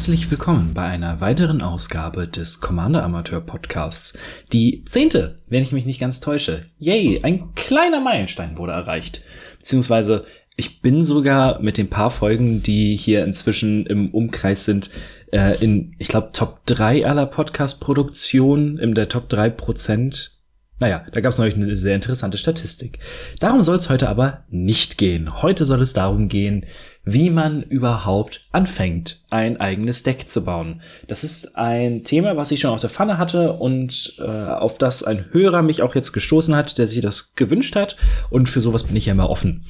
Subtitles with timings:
[0.00, 4.18] Herzlich willkommen bei einer weiteren Ausgabe des Commander Amateur Podcasts.
[4.50, 6.62] Die zehnte, wenn ich mich nicht ganz täusche.
[6.78, 9.20] Yay, ein kleiner Meilenstein wurde erreicht.
[9.58, 10.24] Beziehungsweise
[10.56, 14.88] ich bin sogar mit den paar Folgen, die hier inzwischen im Umkreis sind,
[15.32, 20.40] äh, in, ich glaube, Top 3 aller Podcast-Produktionen, in der Top 3 Prozent
[20.80, 22.98] naja, da gab es neulich eine sehr interessante Statistik.
[23.38, 25.42] Darum soll es heute aber nicht gehen.
[25.42, 26.64] Heute soll es darum gehen,
[27.04, 30.82] wie man überhaupt anfängt, ein eigenes Deck zu bauen.
[31.08, 35.02] Das ist ein Thema, was ich schon auf der Pfanne hatte und äh, auf das
[35.02, 37.96] ein Hörer mich auch jetzt gestoßen hat, der sich das gewünscht hat.
[38.28, 39.64] Und für sowas bin ich ja immer offen.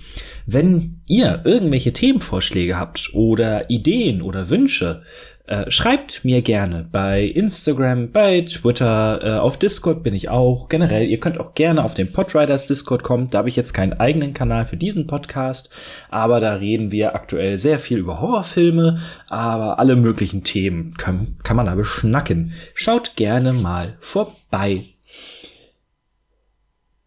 [0.47, 5.03] Wenn ihr irgendwelche Themenvorschläge habt oder Ideen oder Wünsche,
[5.51, 10.69] äh, schreibt mir gerne bei Instagram, bei Twitter, äh, auf Discord bin ich auch.
[10.69, 13.31] Generell, ihr könnt auch gerne auf den Podriders Discord kommen.
[13.31, 15.75] Da habe ich jetzt keinen eigenen Kanal für diesen Podcast,
[16.09, 21.57] aber da reden wir aktuell sehr viel über Horrorfilme, aber alle möglichen Themen kann, kann
[21.57, 22.55] man da beschnacken.
[22.75, 24.85] Schaut gerne mal vorbei.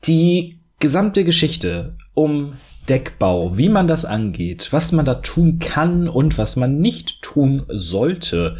[0.03, 2.53] Die gesamte Geschichte um
[2.89, 7.63] Deckbau, wie man das angeht, was man da tun kann und was man nicht tun
[7.69, 8.57] sollte,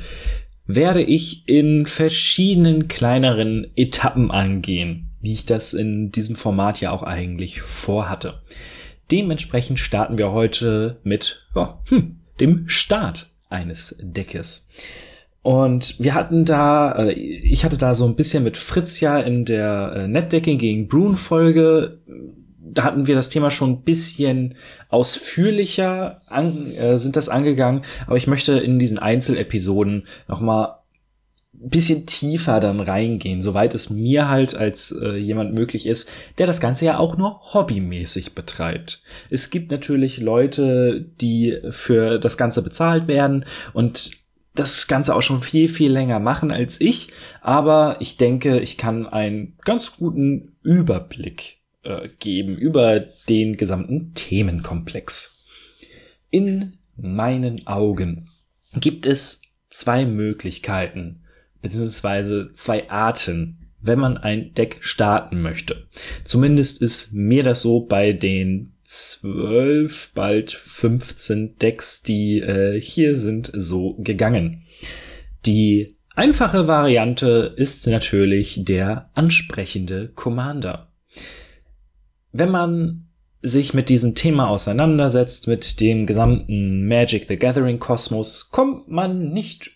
[0.66, 7.04] werde ich in verschiedenen kleineren Etappen angehen, wie ich das in diesem Format ja auch
[7.04, 8.42] eigentlich vorhatte.
[9.12, 14.70] Dementsprechend starten wir heute mit oh, hm, dem Start eines Deckes.
[15.42, 19.44] Und wir hatten da, äh, ich hatte da so ein bisschen mit Fritz ja in
[19.44, 22.00] der äh, Netdecking gegen Brune Folge
[22.72, 24.56] da hatten wir das Thema schon ein bisschen
[24.90, 30.80] ausführlicher an, äh, sind das angegangen, aber ich möchte in diesen Einzelepisoden noch mal
[31.54, 36.48] ein bisschen tiefer dann reingehen, soweit es mir halt als äh, jemand möglich ist, der
[36.48, 39.02] das Ganze ja auch nur hobbymäßig betreibt.
[39.30, 44.12] Es gibt natürlich Leute, die für das Ganze bezahlt werden und
[44.56, 47.10] das Ganze auch schon viel, viel länger machen als ich,
[47.42, 55.48] aber ich denke, ich kann einen ganz guten Überblick äh, geben über den gesamten Themenkomplex.
[56.30, 58.28] In meinen Augen
[58.80, 61.24] gibt es zwei Möglichkeiten,
[61.62, 65.88] beziehungsweise zwei Arten, wenn man ein Deck starten möchte.
[66.24, 73.52] Zumindest ist mir das so bei den zwölf, bald 15 Decks, die äh, hier sind,
[73.54, 74.64] so gegangen.
[75.46, 80.93] Die einfache Variante ist natürlich der ansprechende Commander
[82.34, 83.06] wenn man
[83.42, 89.72] sich mit diesem Thema auseinandersetzt, mit dem gesamten Magic the Gathering Kosmos, kommt man nicht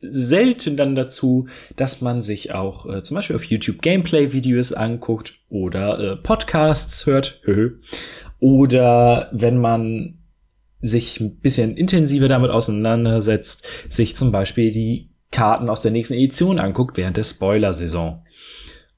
[0.00, 5.98] selten dann dazu, dass man sich auch äh, zum Beispiel auf YouTube Gameplay-Videos anguckt oder
[5.98, 7.40] äh, Podcasts hört.
[8.38, 10.18] oder wenn man
[10.80, 16.58] sich ein bisschen intensiver damit auseinandersetzt, sich zum Beispiel die Karten aus der nächsten Edition
[16.58, 18.24] anguckt während der Spoiler-Saison.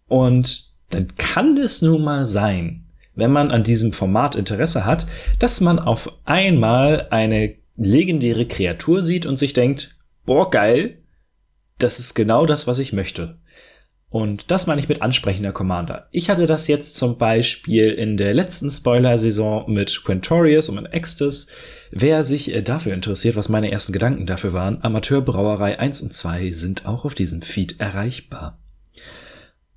[0.07, 2.85] Und dann kann es nun mal sein,
[3.15, 5.07] wenn man an diesem Format Interesse hat,
[5.39, 9.97] dass man auf einmal eine legendäre Kreatur sieht und sich denkt,
[10.27, 10.99] boah, geil,
[11.79, 13.39] das ist genau das, was ich möchte.
[14.11, 16.09] Und das meine ich mit ansprechender Commander.
[16.11, 21.47] Ich hatte das jetzt zum Beispiel in der letzten Spoiler-Saison mit Quentorius und mit Extus.
[21.93, 26.53] Wer sich äh, dafür interessiert, was meine ersten Gedanken dafür waren, Amateurbrauerei 1 und 2
[26.53, 28.59] sind auch auf diesem Feed erreichbar.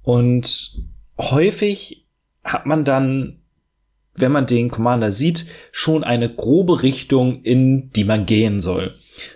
[0.02, 0.84] Und
[1.18, 2.06] häufig
[2.44, 3.40] hat man dann,
[4.16, 8.92] wenn man den Commander sieht, schon eine grobe Richtung, in die man gehen soll.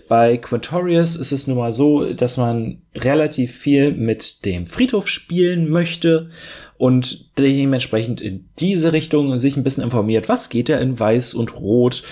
[0.09, 5.69] Bei Quintorius ist es nun mal so, dass man relativ viel mit dem Friedhof spielen
[5.69, 6.29] möchte
[6.77, 11.55] und dementsprechend in diese Richtung sich ein bisschen informiert, was geht da in Weiß und
[11.55, 12.03] Rot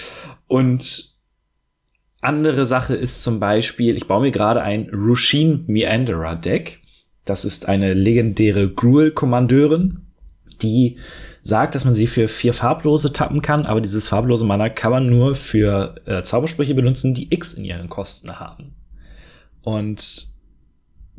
[0.48, 1.16] und
[2.22, 6.82] andere Sache ist zum Beispiel, ich baue mir gerade ein Rushin Meanderer Deck.
[7.26, 10.02] Das ist eine legendäre Gruel-Kommandeurin,
[10.62, 10.98] die
[11.42, 15.10] sagt, dass man sie für vier farblose tappen kann, aber dieses farblose Mana kann man
[15.10, 18.76] nur für äh, Zaubersprüche benutzen, die X in ihren Kosten haben.
[19.64, 20.28] Und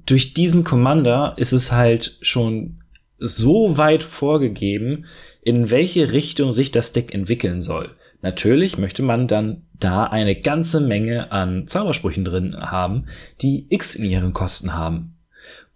[0.06, 2.82] durch diesen Commander ist es halt schon
[3.18, 5.06] so weit vorgegeben,
[5.42, 7.90] in welche Richtung sich das Deck entwickeln soll.
[8.22, 13.06] Natürlich möchte man dann da eine ganze Menge an Zaubersprüchen drin haben,
[13.42, 15.15] die X in ihren Kosten haben.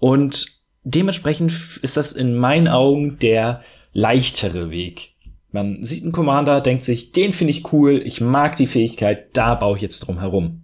[0.00, 0.48] Und
[0.82, 1.52] dementsprechend
[1.82, 3.62] ist das in meinen Augen der
[3.92, 5.14] leichtere Weg.
[5.52, 9.54] Man sieht einen Commander, denkt sich, den finde ich cool, ich mag die Fähigkeit, da
[9.54, 10.62] baue ich jetzt drum herum.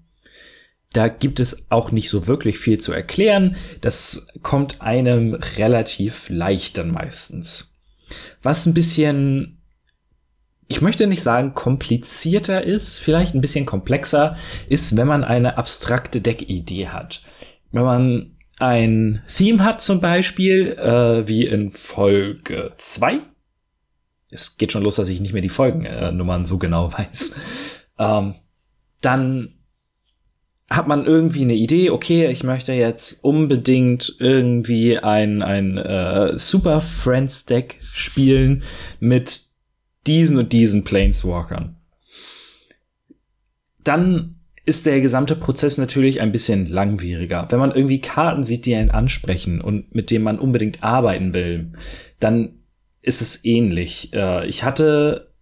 [0.92, 3.56] Da gibt es auch nicht so wirklich viel zu erklären.
[3.80, 7.78] Das kommt einem relativ leicht dann meistens.
[8.42, 9.60] Was ein bisschen,
[10.68, 14.36] ich möchte nicht sagen komplizierter ist, vielleicht ein bisschen komplexer,
[14.68, 17.22] ist, wenn man eine abstrakte Deckidee hat.
[17.72, 23.20] Wenn man ein Theme hat zum Beispiel, äh, wie in Folge 2.
[24.30, 27.36] Es geht schon los, dass ich nicht mehr die Folgennummern so genau weiß.
[27.98, 28.34] Ähm,
[29.00, 29.50] dann
[30.68, 36.80] hat man irgendwie eine Idee, okay, ich möchte jetzt unbedingt irgendwie ein, ein äh, Super
[36.80, 38.64] Friends Deck spielen
[38.98, 39.42] mit
[40.06, 41.76] diesen und diesen Planeswalkern.
[43.84, 44.35] Dann
[44.66, 47.46] ist der gesamte Prozess natürlich ein bisschen langwieriger.
[47.48, 51.72] Wenn man irgendwie Karten sieht, die einen ansprechen und mit denen man unbedingt arbeiten will,
[52.18, 52.56] dann
[53.00, 54.12] ist es ähnlich.
[54.12, 55.32] Äh, ich hatte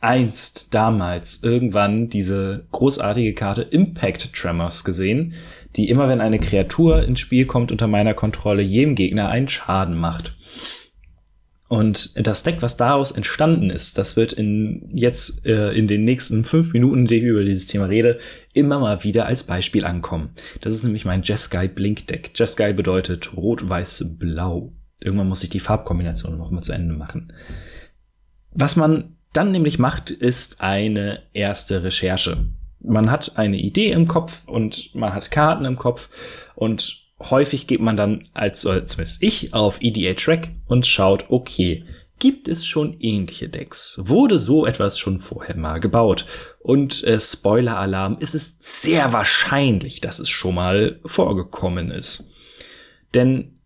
[0.00, 5.34] einst damals irgendwann diese großartige Karte Impact Tremors gesehen,
[5.76, 9.98] die immer wenn eine Kreatur ins Spiel kommt unter meiner Kontrolle jedem Gegner einen Schaden
[9.98, 10.36] macht.
[11.68, 16.44] Und das Deck, was daraus entstanden ist, das wird in jetzt äh, in den nächsten
[16.44, 18.20] fünf Minuten, die ich über dieses Thema rede,
[18.56, 20.30] immer mal wieder als Beispiel ankommen.
[20.62, 22.32] Das ist nämlich mein Jeskai Blink Deck.
[22.34, 24.72] Jeskai bedeutet rot, weiß, blau.
[25.00, 27.32] Irgendwann muss ich die Farbkombination noch mal zu Ende machen.
[28.52, 32.46] Was man dann nämlich macht, ist eine erste Recherche.
[32.80, 36.08] Man hat eine Idee im Kopf und man hat Karten im Kopf
[36.54, 41.84] und häufig geht man dann als, zumindest ich, auf EDA Track und schaut, okay,
[42.18, 44.00] gibt es schon ähnliche Decks?
[44.02, 46.26] Wurde so etwas schon vorher mal gebaut?
[46.60, 52.32] Und äh, Spoiler-Alarm, ist es sehr wahrscheinlich, dass es schon mal vorgekommen ist.
[53.14, 53.58] Denn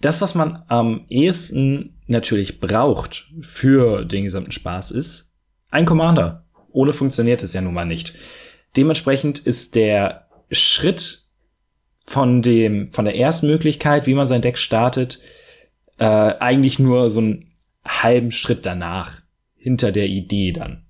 [0.00, 5.36] das, was man am ehesten natürlich braucht für den gesamten Spaß, ist
[5.70, 6.46] ein Commander.
[6.70, 8.14] Ohne funktioniert es ja nun mal nicht.
[8.76, 11.22] Dementsprechend ist der Schritt
[12.06, 15.20] von dem, von der ersten Möglichkeit, wie man sein Deck startet,
[15.98, 17.45] äh, eigentlich nur so einen
[17.86, 19.22] halben Schritt danach,
[19.56, 20.84] hinter der Idee dann.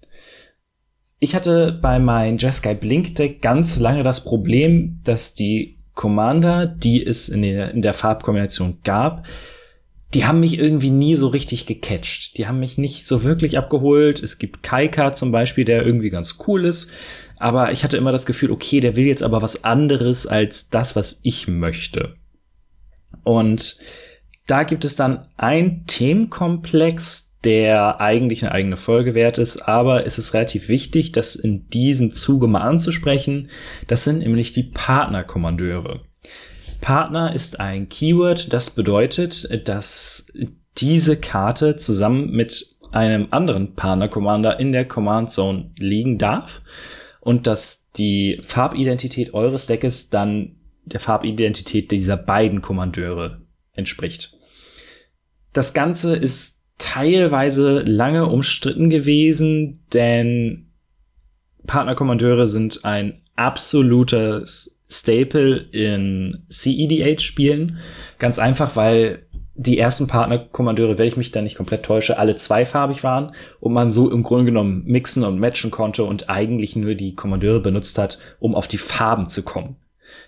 [1.19, 7.05] Ich hatte bei meinem Jeskai Blink Deck ganz lange das Problem, dass die Commander, die
[7.05, 9.27] es in der, in der Farbkombination gab,
[10.15, 12.39] die haben mich irgendwie nie so richtig gecatcht.
[12.39, 14.23] Die haben mich nicht so wirklich abgeholt.
[14.23, 16.93] Es gibt Kaika zum Beispiel, der irgendwie ganz cool ist.
[17.39, 20.97] Aber ich hatte immer das Gefühl, okay, der will jetzt aber was anderes als das,
[20.97, 22.15] was ich möchte.
[23.25, 23.79] Und
[24.47, 30.19] da gibt es dann ein Themenkomplex, der eigentlich eine eigene Folge wert ist, aber es
[30.19, 33.51] ist relativ wichtig, das in diesem Zuge mal anzusprechen.
[33.87, 36.01] Das sind nämlich die Partnerkommandeure.
[36.81, 40.27] Partner ist ein Keyword, das bedeutet, dass
[40.79, 46.63] diese Karte zusammen mit einem anderen Partner-Commander in der Command Zone liegen darf
[47.21, 53.46] und dass die Farbidentität eures Deckes dann der Farbidentität dieser beiden Kommandeure
[53.77, 54.37] entspricht.
[55.53, 60.67] Das Ganze ist teilweise lange umstritten gewesen, denn
[61.67, 67.79] Partnerkommandeure sind ein absolutes Staple in CEDH-Spielen.
[68.19, 73.03] Ganz einfach, weil die ersten Partnerkommandeure, wenn ich mich da nicht komplett täusche, alle zweifarbig
[73.03, 77.15] waren und man so im Grunde genommen mixen und matchen konnte und eigentlich nur die
[77.15, 79.77] Kommandeure benutzt hat, um auf die Farben zu kommen.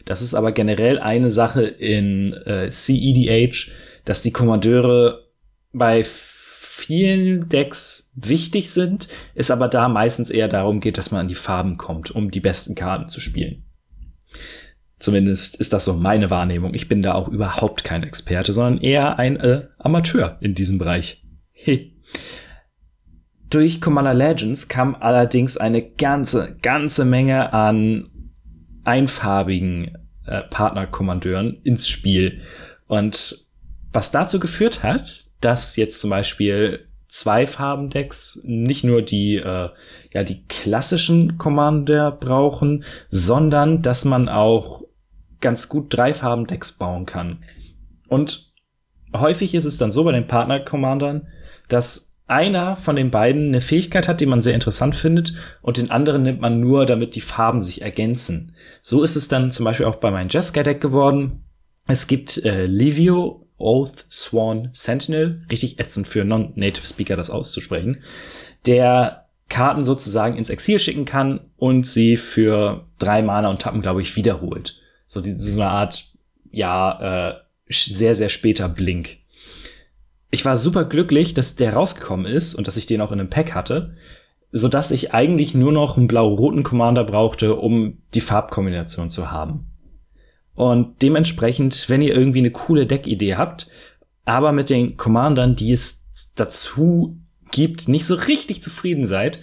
[0.04, 3.70] Das ist aber generell eine Sache in äh, CEDH,
[4.04, 5.28] dass die Kommandeure
[5.72, 11.28] bei vielen Decks wichtig sind, es aber da meistens eher darum geht, dass man an
[11.28, 13.64] die Farben kommt, um die besten Karten zu spielen.
[14.98, 16.74] Zumindest ist das so meine Wahrnehmung.
[16.74, 21.24] Ich bin da auch überhaupt kein Experte, sondern eher ein äh, Amateur in diesem Bereich.
[23.50, 28.10] Durch Commander Legends kam allerdings eine ganze, ganze Menge an
[28.88, 32.40] einfarbigen äh, Partnerkommandeuren ins Spiel.
[32.86, 33.44] Und
[33.92, 39.68] was dazu geführt hat, dass jetzt zum Beispiel zwei Farbendecks nicht nur die äh,
[40.12, 44.82] ja die klassischen Commander brauchen, sondern dass man auch
[45.40, 47.44] ganz gut drei Farben-Decks bauen kann.
[48.08, 48.52] Und
[49.14, 51.28] häufig ist es dann so bei den Partner-Commandern,
[51.68, 55.90] dass einer von den beiden eine Fähigkeit hat, die man sehr interessant findet, und den
[55.90, 58.54] anderen nimmt man nur, damit die Farben sich ergänzen.
[58.82, 61.44] So ist es dann zum Beispiel auch bei meinem Jeskai-Deck geworden.
[61.86, 68.02] Es gibt äh, Livio, Oath, Swan, Sentinel, richtig ätzend für Non-Native Speaker das auszusprechen,
[68.66, 74.02] der Karten sozusagen ins Exil schicken kann und sie für drei Mana und Tappen, glaube
[74.02, 76.04] ich, wiederholt so, die, so eine Art,
[76.52, 77.34] ja, äh,
[77.70, 79.17] sehr, sehr später Blink.
[80.30, 83.30] Ich war super glücklich, dass der rausgekommen ist und dass ich den auch in einem
[83.30, 83.94] Pack hatte,
[84.50, 89.66] so dass ich eigentlich nur noch einen blau-roten Commander brauchte, um die Farbkombination zu haben.
[90.54, 93.68] Und dementsprechend, wenn ihr irgendwie eine coole Deckidee habt,
[94.24, 97.18] aber mit den Commandern, die es dazu
[97.50, 99.40] gibt, nicht so richtig zufrieden seid,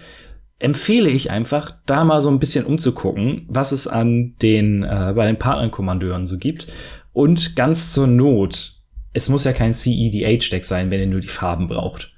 [0.59, 5.25] empfehle ich einfach, da mal so ein bisschen umzugucken, was es an den äh, bei
[5.25, 6.67] den Partnerkommandeuren so gibt.
[7.13, 8.75] Und ganz zur Not,
[9.15, 12.13] es muss ja kein CEDH-Deck sein, wenn ihr nur die Farben braucht.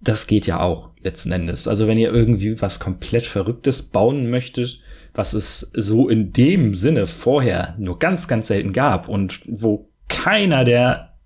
[0.00, 1.66] Das geht ja auch letzten Endes.
[1.66, 4.80] Also wenn ihr irgendwie was komplett Verrücktes bauen möchtet,
[5.14, 10.62] was es so in dem Sinne vorher nur ganz, ganz selten gab und wo keiner
[10.62, 11.16] der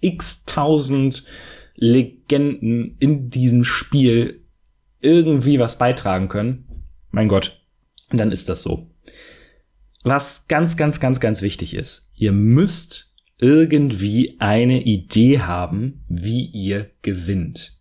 [0.00, 1.24] x tausend
[1.74, 4.42] Legenden in diesem Spiel
[5.00, 7.62] irgendwie was beitragen können, mein Gott,
[8.10, 8.90] dann ist das so.
[10.02, 16.90] Was ganz, ganz, ganz, ganz wichtig ist, ihr müsst irgendwie eine Idee haben, wie ihr
[17.02, 17.72] gewinnt.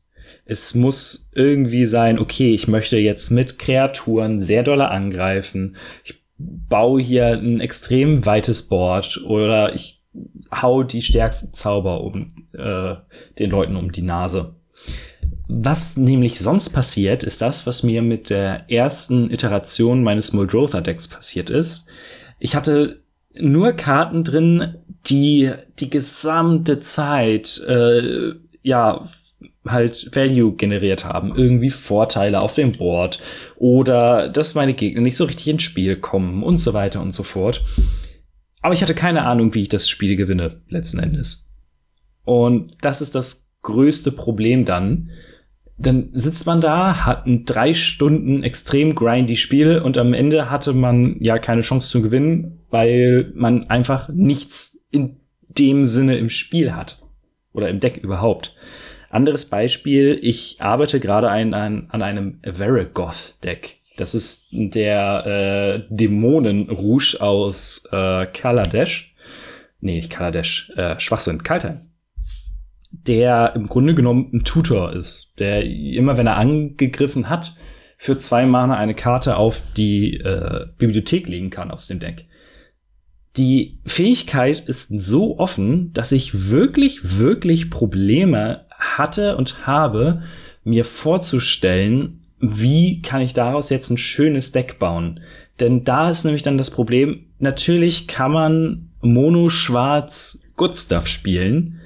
[0.46, 5.76] Es muss irgendwie sein, okay, ich möchte jetzt mit Kreaturen sehr dolle angreifen.
[6.04, 10.04] Ich baue hier ein extrem weites Board oder ich
[10.52, 12.96] hau die stärksten Zauber um äh,
[13.40, 14.56] den Leuten um die Nase.
[15.48, 21.08] Was nämlich sonst passiert, ist das, was mir mit der ersten Iteration meines Muldrotha Decks
[21.08, 21.88] passiert ist.
[22.40, 23.04] Ich hatte
[23.39, 24.75] nur Karten drin,
[25.08, 29.08] die die gesamte Zeit äh, ja
[29.68, 33.20] halt Value generiert haben, irgendwie Vorteile auf dem Board
[33.56, 37.24] oder dass meine Gegner nicht so richtig ins Spiel kommen und so weiter und so
[37.24, 37.63] fort.
[38.62, 41.51] Aber ich hatte keine Ahnung, wie ich das Spiel gewinne, letzten Endes.
[42.24, 45.12] Und das ist das größte Problem dann.
[45.77, 50.74] Dann sitzt man da, hat ein drei Stunden extrem grindy Spiel und am Ende hatte
[50.74, 55.17] man ja keine Chance zu gewinnen, weil man einfach nichts in
[55.50, 57.01] dem Sinne im Spiel hat.
[57.51, 58.55] Oder im Deck überhaupt.
[59.10, 63.77] Anderes Beispiel, ich arbeite gerade ein, ein, an einem Veragoth-Deck.
[63.98, 69.15] Das ist der äh, Dämonen-Rouge aus äh, Kaladesh.
[69.79, 71.79] Nee, nicht Kaladesh, äh, Schwachsinn, Kaltheim.
[73.04, 77.56] Der im Grunde genommen ein Tutor ist, der immer, wenn er angegriffen hat,
[77.98, 82.25] für zwei Mana eine Karte auf die äh, Bibliothek legen kann aus dem Deck.
[83.38, 90.24] Die Fähigkeit ist so offen, dass ich wirklich, wirklich Probleme hatte und habe,
[90.64, 95.22] mir vorzustellen, wie kann ich daraus jetzt ein schönes Deck bauen?
[95.60, 101.80] Denn da ist nämlich dann das Problem, natürlich kann man Mono-Schwarz Good Stuff spielen.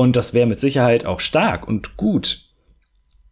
[0.00, 2.46] Und das wäre mit Sicherheit auch stark und gut.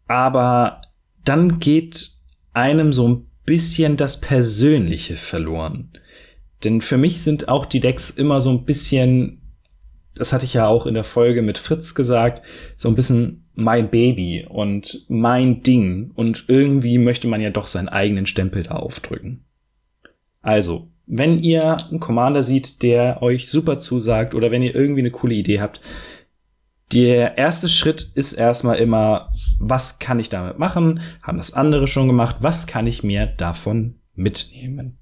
[0.05, 0.81] Aber
[1.25, 2.11] dann geht
[2.53, 5.89] einem so ein bisschen das Persönliche verloren.
[6.63, 9.41] Denn für mich sind auch die Decks immer so ein bisschen,
[10.13, 12.45] das hatte ich ja auch in der Folge mit Fritz gesagt,
[12.77, 17.89] so ein bisschen mein Baby und mein Ding und irgendwie möchte man ja doch seinen
[17.89, 19.43] eigenen Stempel da aufdrücken.
[20.43, 25.09] Also, wenn ihr einen Commander sieht, der euch super zusagt oder wenn ihr irgendwie eine
[25.09, 25.81] coole Idee habt,
[26.91, 31.01] der erste Schritt ist erstmal immer, was kann ich damit machen?
[31.21, 32.37] Haben das andere schon gemacht?
[32.41, 34.97] Was kann ich mir davon mitnehmen?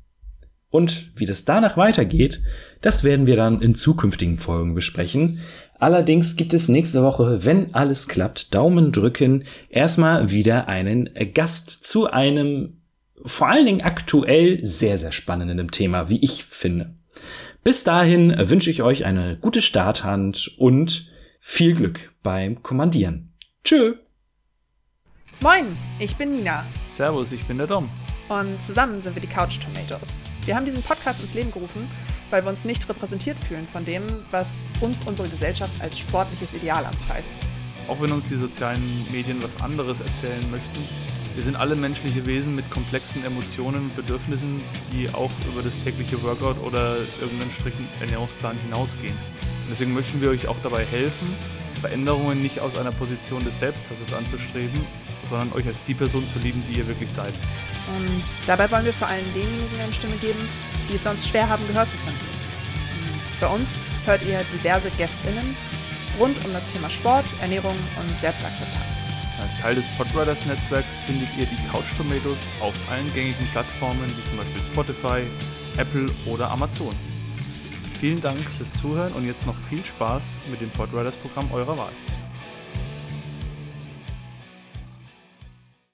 [0.69, 2.41] Und wie das danach weitergeht,
[2.81, 5.39] das werden wir dann in zukünftigen Folgen besprechen.
[5.79, 12.11] Allerdings gibt es nächste Woche, wenn alles klappt, Daumen drücken, erstmal wieder einen Gast zu
[12.11, 12.81] einem
[13.25, 16.95] vor allen Dingen aktuell sehr, sehr spannenden Thema, wie ich finde.
[17.63, 21.11] Bis dahin wünsche ich euch eine gute Starthand und
[21.49, 23.33] viel Glück beim Kommandieren.
[23.63, 23.95] Tschö!
[25.41, 26.65] Moin, ich bin Nina.
[26.89, 27.89] Servus, ich bin der Dom.
[28.27, 30.23] Und zusammen sind wir die Couch Tomatoes.
[30.45, 31.89] Wir haben diesen Podcast ins Leben gerufen,
[32.31, 36.85] weil wir uns nicht repräsentiert fühlen von dem, was uns unsere Gesellschaft als sportliches Ideal
[36.85, 37.35] anpreist.
[37.87, 40.81] Auch wenn uns die sozialen Medien was anderes erzählen möchten,
[41.33, 44.59] wir sind alle menschliche Wesen mit komplexen Emotionen und Bedürfnissen,
[44.91, 49.15] die auch über das tägliche Workout oder irgendeinen strikten Ernährungsplan hinausgehen.
[49.69, 51.27] Deswegen möchten wir euch auch dabei helfen,
[51.81, 54.79] Veränderungen nicht aus einer Position des Selbsthasses anzustreben,
[55.29, 57.33] sondern euch als die Person zu lieben, die ihr wirklich seid.
[57.95, 60.39] Und dabei wollen wir vor allem denjenigen eine Stimme geben,
[60.89, 62.19] die es sonst schwer haben, gehört zu finden.
[63.39, 65.55] Bei uns hört ihr diverse GästInnen
[66.19, 69.13] rund um das Thema Sport, Ernährung und Selbstakzeptanz.
[69.39, 74.29] Als Teil des Podriders Netzwerks findet ihr die Couch Tomatoes auf allen gängigen Plattformen wie
[74.29, 76.95] zum Beispiel Spotify, Apple oder Amazon.
[77.99, 81.91] Vielen Dank fürs Zuhören und jetzt noch viel Spaß mit dem Podriders Programm eurer Wahl.